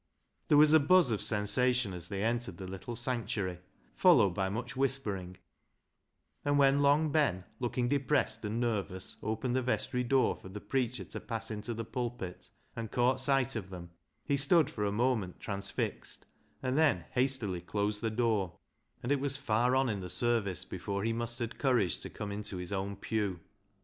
[0.47, 3.59] There was a buzz of sensation as they LEAH'S LOVER iii entered the little sanctuary,
[3.95, 5.37] followed by much whispering,
[6.43, 10.59] and when Long Ben, looking de pressed and nervous, opened the vestry door for the
[10.59, 13.91] preacher to pass into the pulpit, and caught sight of them,
[14.25, 16.25] he stood for a moment transfixed,
[16.63, 18.57] and then hastily closed the door,
[19.03, 22.31] and it was far on in the service before he mus tered courage to come
[22.31, 23.39] into his own pew.